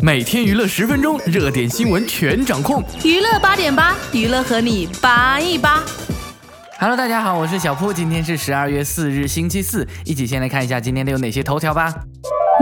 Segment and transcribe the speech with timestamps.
[0.00, 2.82] 每天娱乐十分钟，热点新闻全掌控。
[3.04, 5.82] 娱乐八点八，娱乐和你八一八。
[6.78, 11.92] Hello，大家好，我是小铺，今天是十二月四日，星期四，一起先来看一下今天的有哪些头条吧。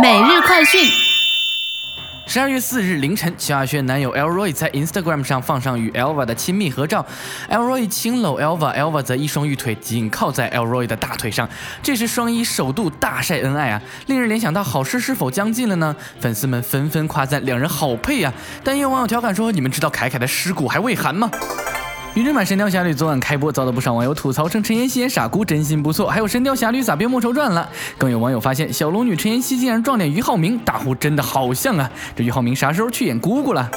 [0.03, 1.06] 每日快讯。
[2.29, 7.07] 十二月四日凌晨，萧亚轩男友 Elroy 在 Instagram 上放上与 Elva 的亲密合照
[7.49, 11.49] ，Elroy 轻搂 Elva，Elva 则一双玉腿紧靠在 Elroy 的大腿上，
[11.85, 15.95] 这是双一首度大晒恩爱啊，令人联想到好事是否将近了呢？
[16.19, 18.35] 粉丝们纷纷夸赞两人好配啊，
[18.65, 21.31] 但也有网友调侃说：“你们知道凯凯的尸骨还未寒吗？”
[22.17, 26.09] 《女真版神雕侠侣》昨晚开播，遭到不少网友吐槽，称陈妍希演傻姑真心不错。
[26.09, 27.69] 还有《神雕侠侣》咋变莫愁传了？
[27.99, 31.91] 更有网友发现小龙女陈妍希竟然撞脸俞灏明，大呼真的好像啊！
[32.17, 33.71] 这俞灏明啥时候去演姑姑了？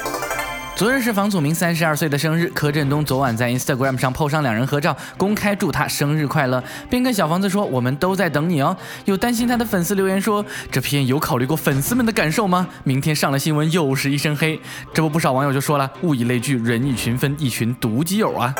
[0.80, 12.66] 昨日是房祖名三十二岁的生日，柯震东昨晚在 Instagram 上 po 上两人合照，公开祝他生日快乐，并跟小房子说：“我们都在等你哦。”有担心他的粉丝留言说：“这篇有考虑过粉丝们的感受吗？
[12.82, 14.58] 明天上了新闻又是一身黑。”
[14.94, 18.54] 这不，不少网友就说了：“物以类聚，人以群分，一群毒基友啊。”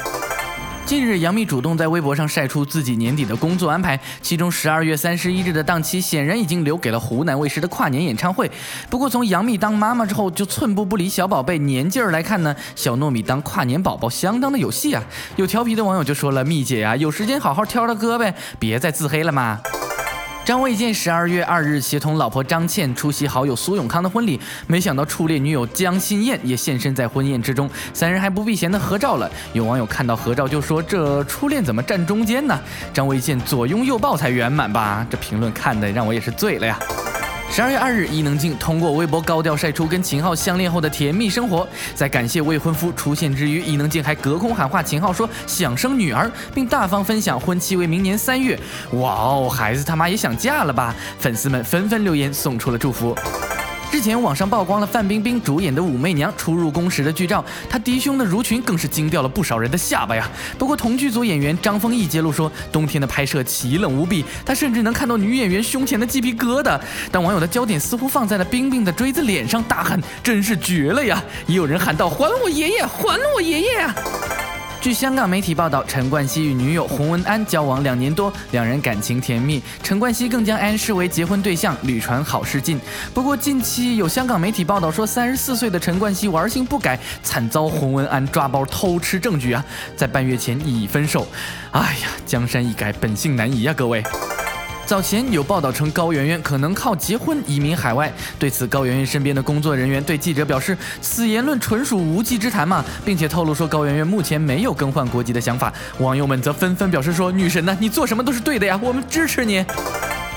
[0.87, 8.51] 近日，杨幂主动在微博上晒出自己年底的工作安排，其中十二月三十一日的档期显然已经留给了湖南卫视的跨年演唱会。
[8.89, 15.03] 不过，从杨幂当妈妈之后就寸步不离小宝贝年劲儿来看呢，小糯米当跨年宝宝相当的有戏啊！
[15.37, 19.61] 有调皮的网友就说了：“蜜姐啊，有时间好好挑挑歌呗，别再自黑了嘛。”
[20.51, 29.31] 张卫健十二月二日协同老婆张倩出席好友苏永康的婚礼，没想到初恋女友江心燕也现身在婚宴之中，三人还不避嫌的合照了。
[29.53, 32.59] 有网友看到合照就说：“这初恋怎么站中间呢？”
[32.93, 35.07] 张卫健左拥右抱才圆满吧？
[35.09, 36.77] 这评论看的让我也是醉了呀。
[37.53, 41.67] 十二月二日，伊能静通过微博高调晒出跟秦昊相恋后的甜蜜生活。
[41.97, 48.57] 在感谢未婚夫出现之余，伊能静还隔空喊话秦昊说想生女儿，并大方分享婚期为明年三月。
[48.93, 50.95] 哇哦，孩子他妈也想嫁了吧？
[51.19, 53.17] 粉丝们纷纷留言送出了祝福。
[54.01, 60.29] 前网上曝光了范冰冰主演的《武媚娘》初入宫时的剧照，她低胸的襦裙更是惊掉了不少人的下巴呀。
[60.59, 66.81] 不过同剧组演员张丰毅揭露说，冬天的拍摄奇冷无比，他甚至能看到女演员胸前的鸡皮疙瘩。
[67.13, 71.23] 但网友的焦点似乎放在了冰冰的锥子脸上，大喊真是绝了呀！
[71.47, 74.30] 也有人喊道还我爷爷，还我爷爷！
[74.81, 79.63] 据香港媒体报道，陈冠希与女友洪文安交往两年多，两人感情甜蜜。
[79.83, 82.81] 陈冠希更将安视为结婚对象，屡传好事近。
[83.13, 89.63] 不过近期有香港媒体报道说，三十四岁的陈冠希玩性不改，惨遭洪文安抓包偷吃证据啊，
[89.95, 91.29] 在半月前已分手。
[91.73, 94.03] 哎呀，江山易改，本性难移啊，各位。
[94.91, 105.73] 早前有报道称高圆圆可能靠结婚移民海外，对此高圆圆身边的工作人员对记者表示，此言论纯属无稽之谈嘛，并且透露说高圆圆目前没有更换国籍的想法。
[105.99, 109.65] 网友们则纷纷表示说，女神呢，你做什么都是对的呀，我们支持你。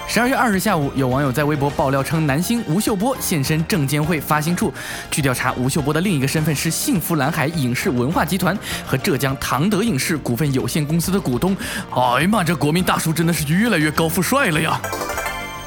[0.08, 4.72] 十二月二日下午，有网友在微博爆料称，男星吴秀波现身证监会发行处。
[5.10, 8.56] 据调查，吴秀波的另一个身份是幸福蓝海影视文化集团
[8.86, 11.58] 和浙江唐德影视股份有限公司的股东。
[11.90, 14.80] 哎呀妈，这国民大叔真的是越来越高富帅了呀！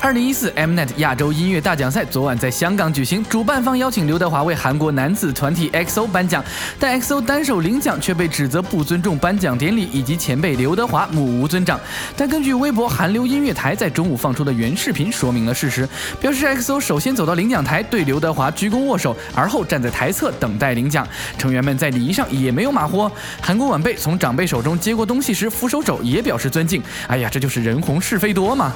[0.07, 6.45] 二零一四 Mnet 亚洲音乐大奖赛昨晚在香港举行，主办方邀请刘德华为韩国男子团体 XO 颁奖，
[6.79, 11.81] 但 XO 单手领奖却被指责不尊重颁奖典礼以及前辈刘德华目无尊长。
[12.17, 15.89] 但根据微博韩流音乐台在中午放出的原视频说明了事实，
[16.21, 21.05] 表示 XO 首先走到领奖台对刘德华鞠躬握手，而后站在台侧等待领奖。
[21.37, 23.11] 成员们在礼仪上也没有马虎，
[23.43, 26.81] 韩国晚辈从长辈手中接过东西时扶手肘也表示尊敬。
[27.09, 28.73] 哎呀，这就是人红是非多嘛。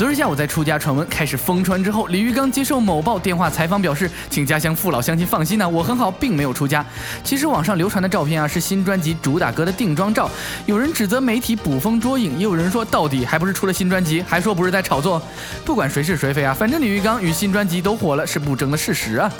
[0.00, 6.82] 昨日下午，在出家传闻开始疯传之后，李玉刚接受某报电话采访表示：“请家乡父老乡亲放心呐，我很好，并没有出家。”
[7.22, 10.30] 其实网上流传的照片啊，是新专辑主打歌的定妆照。
[10.64, 15.20] 有人指责媒体捕风捉影，也有人说到底还不是出了新专辑，还说不是在炒作。
[15.66, 19.30] 不管谁是谁非啊，反正李玉刚与新专辑都火了，是不争的事实啊。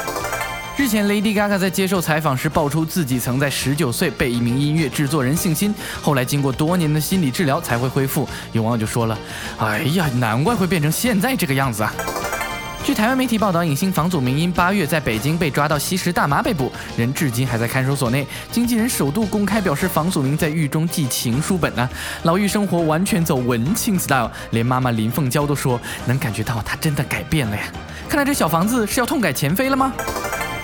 [0.77, 8.27] 日前，Lady Gaga 在接受采访时爆出自己曾在十九岁被一名音乐制作人性侵，后来经过多年的心理治疗才会恢复。
[8.53, 9.19] 有网友就说了
[9.59, 11.93] ：“哎呀，难怪会变成现在这个样子啊！”
[12.83, 18.27] 据台湾媒体报道，影星房祖名因八月在北京被抓到吸食大麻被捕，人至今还在看守所内。
[18.51, 21.87] 经纪人首度公开表示，房祖名在狱中寄情书本呢，
[22.23, 27.65] 牢狱生活完全走文青 style，连妈妈林凤娇都说能感觉到他真的改变了呀。
[28.09, 29.93] 看来这小房子是要痛改前非了吗？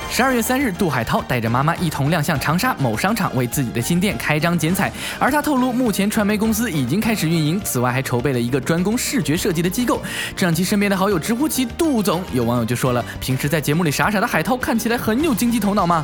[0.09, 4.91] 十二月三日，杜海涛带着妈妈一同亮相长沙某商场，为自己的新店开张剪彩。
[5.19, 10.01] 而他透露，目前传媒公司已经开始运营，此外还筹备了一个专攻视觉设计的机构，
[10.35, 12.23] 这让其身边的好友直呼其杜总。
[12.33, 16.03] 有网友就说了，平时在节目里傻傻的海涛，看起来很有经济头脑吗。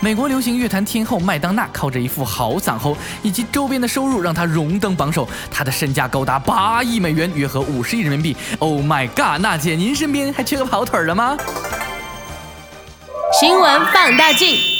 [0.00, 5.26] 美国流行乐坛天后麦当娜靠着一副好嗓喉以及周边的收入，让她荣登榜首。
[5.50, 8.36] 她的身价高达八亿美元，约合五十亿人民币。
[8.58, 11.38] Oh my god，娜姐，您身边还缺个跑腿的吗？
[13.36, 14.73] 新闻放大镜。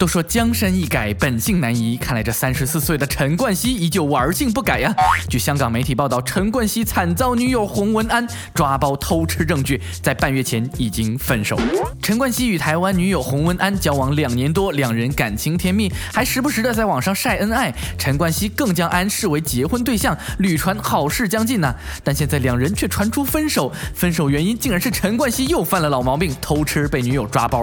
[0.00, 1.94] 都说江山易改，本性难移。
[1.98, 4.90] 看来这三十四岁的陈冠希依旧玩性不改呀。
[5.28, 11.60] 据香港媒体报道，陈冠希惨遭女友洪文安抓包偷吃证据，在半月前已经分手。
[12.00, 17.70] 陈冠希与台湾女友洪文安交往两年多，两人感情甜蜜，还时不时的在网上晒恩爱。
[17.98, 21.74] 陈冠希更将安视为结婚对象，屡传好事将近呢。
[22.02, 27.62] 但现在两人却传出分手，分手原因竟然是陈冠希又犯了老毛病，偷吃被女友抓包。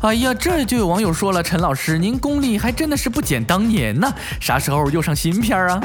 [0.00, 5.80] 哎呀，这就有网友说了，陈老老师，您功力还真的是不减当年呢，啥时候又上新片啊？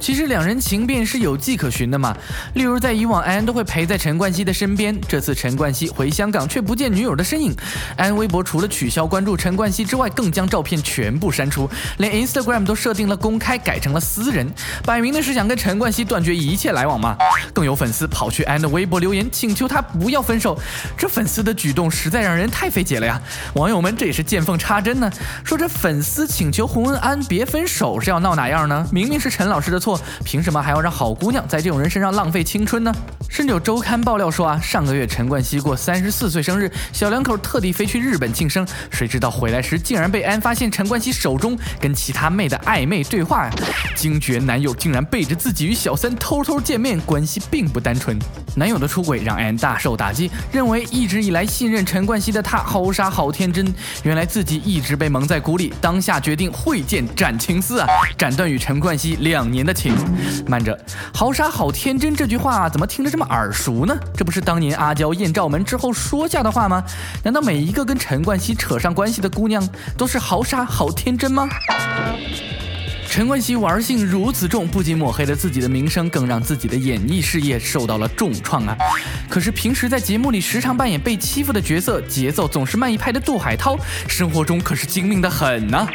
[0.00, 2.16] 其实两人情变是有迹可循的嘛，
[2.54, 7.54] 例如在以往，安都会陪在陈冠希的身边，这次陈冠希回香港却不见女友的身影，
[7.96, 11.68] 安微博除了取消关注陈冠希之外，更将照片全部删除，
[11.98, 14.50] 连 Instagram 都设定了公开，改成了私人，
[14.84, 17.16] 摆明的是想跟陈冠希断绝一切来往嘛。
[17.52, 20.58] 更有粉丝跑去安的微博留言，请求他不要分手，
[20.96, 23.20] 这粉丝的举动实在让人太费解了呀。
[23.54, 25.10] 网友们这也是见缝插针呢，
[25.44, 28.86] 说这粉丝请求洪恩安别分手是要闹哪样呢？
[28.92, 30.00] 明明是陈老师的错。
[30.24, 32.92] 凭什么还要让好姑娘在这种人身上浪费青春呢？
[33.28, 43.54] 甚至有周刊爆料说啊，上个月陈冠希过三十四岁生日，小两口特地飞去日本庆生，谁知道回来时竟然被安发现陈冠希手中跟其他妹的暧昧对话呀！
[43.94, 48.18] 惊觉男友竟然背着自己与小三偷偷见面，关系并不单纯。
[48.56, 53.72] 男友的出轨让安大受打击，认为一直以来信任陈冠希的他好傻好天真，
[54.02, 57.86] 原来自己一直被蒙在鼓里，当下决定会见斩情丝啊，
[58.16, 59.94] 斩断与陈冠希两年的情。
[60.48, 60.76] 慢着，
[61.12, 63.94] 好傻好天真这句话怎么听着这么耳熟呢？
[64.16, 66.82] 这不是当年阿娇艳照门之后说下的话吗？
[67.22, 69.62] 难道每一个跟陈冠希扯上关系的姑娘
[69.96, 71.46] 都是好傻好天真吗？
[73.10, 78.76] 陈冠希玩性如此重，不仅抹黑了自己的名声，更让自己的演艺事业受到了重创啊！
[79.30, 83.76] 可是平时在节目里时常扮演被欺负的角色，节奏总是慢一拍的杜海涛，
[84.06, 85.88] 生活中可是精明的很呢。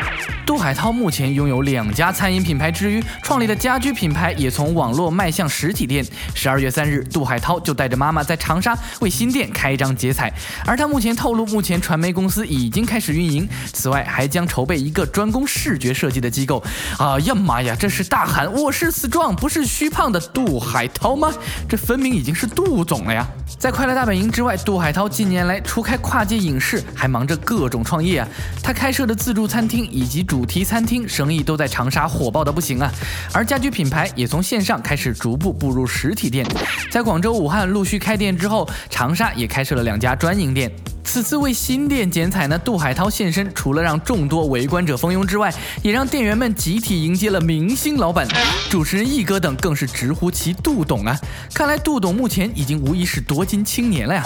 [0.45, 6.06] 杜海涛目前拥有两家餐饮品牌之余，创立的家居品牌也从网络迈向实体店。
[6.33, 10.33] 十二月三日，杜海涛就带着妈妈在长沙为新店开张结彩，
[10.65, 16.62] 而他目前透露，目前传媒公司已经开始运营，此外还将筹备一个专攻视觉设计的机构。
[17.04, 21.30] 啊呀妈呀，这是大喊我是 strong 不是虚胖的杜海涛吗？
[21.68, 23.28] 这分明已经是杜总了呀！
[23.60, 28.28] 在快乐大本营之外，杜海涛近年来除开跨界影视，还忙着各种创业啊。
[28.64, 32.90] 他开设的自助餐厅以及主题餐厅生意都在长沙火爆的不行啊。
[33.34, 36.48] 而家居品牌也从线上开始逐步步入实体店，
[36.90, 40.72] 在广州、武汉陆续开店之后，长沙也开设了两家专营店。
[41.04, 45.54] 此次为新店剪彩呢，杜海涛现身，除了让众多围观者蜂拥之外，
[45.84, 48.28] 也让店员们集体迎接了明星老板。
[48.70, 51.16] 主持人易哥等更是直呼其杜董啊！
[51.54, 54.24] 看来杜董目前已经无疑是多金青年了呀。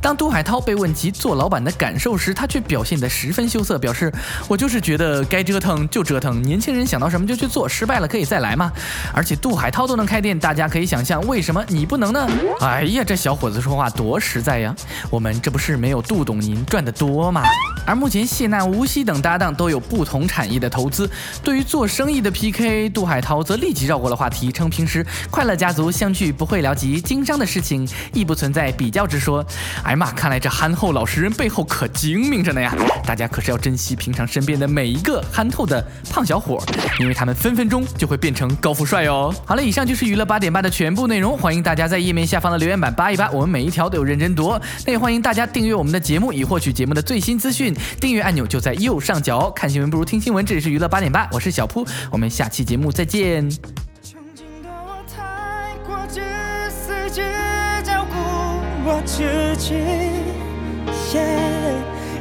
[0.00, 4.10] 当杜海涛被问及做老板的感受时，他却表现得十分羞涩，表示
[4.48, 8.72] ：“我就是觉得该折腾就折腾，年轻人想到什么就去做，失败了可以再来嘛。”
[9.12, 12.26] 而且杜海涛都能开店，大家可以想象为什么你不能呢？
[12.60, 14.74] 哎呀，这小伙子说话多实在呀！
[15.10, 16.19] 我们这不是没有杜。
[16.20, 17.42] 不懂您赚得多吗？
[17.86, 21.10] 而目前谢娜、吴曦等搭档都有不同产业的投资。
[21.42, 29.42] 对于做生意的 PK，杜海涛则立即绕过了话题，称平时快乐家族相聚不会聊及经商的事情，亦不存在比较之说。
[29.82, 32.70] 哎呀妈，看来这憨厚老实人背后可精明着呢呀！
[33.06, 36.62] 大家可是要珍惜平常身边的每一个憨透的胖小伙，
[36.98, 39.34] 因为他们分分钟就会变成高富帅哦。
[39.46, 44.50] 好了，以上就是娱乐八点八的全部内容，欢迎大家在页面下方的留言板扒一扒，我们每一条都有认真读。
[44.84, 47.72] 那也欢迎大家订阅我们的节目，以获取节目的最新资讯。
[48.00, 49.48] 订阅按钮就在右上角。
[49.52, 53.48] 看新闻不如听新闻，这里是娱乐八点半，我是小铺，我们下期节目再见。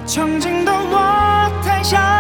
[0.06, 2.19] 曾经的我太傻，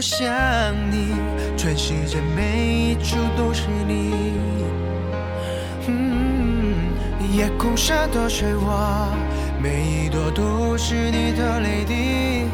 [0.00, 0.24] 我想
[0.90, 1.12] 你，
[1.58, 4.14] 全世界每一处都是你。
[5.88, 6.74] 嗯
[7.30, 9.10] 夜空下的水花，
[9.62, 12.46] 每一朵都是你的泪滴。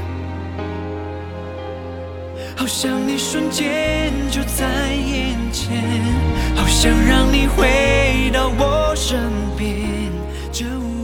[2.56, 5.84] 好想你瞬间就在眼前，
[6.56, 9.20] 好想让你回到我身
[9.56, 10.10] 边，
[10.50, 10.95] 这无